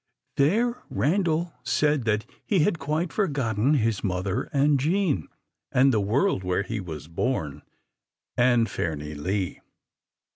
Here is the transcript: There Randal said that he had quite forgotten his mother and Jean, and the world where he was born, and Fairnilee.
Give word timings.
There 0.37 0.81
Randal 0.89 1.53
said 1.61 2.05
that 2.05 2.25
he 2.43 2.61
had 2.61 2.79
quite 2.79 3.13
forgotten 3.13 3.75
his 3.75 4.03
mother 4.03 4.49
and 4.51 4.79
Jean, 4.79 5.27
and 5.71 5.93
the 5.93 5.99
world 6.01 6.43
where 6.43 6.63
he 6.63 6.79
was 6.79 7.07
born, 7.07 7.61
and 8.35 8.67
Fairnilee. 8.67 9.59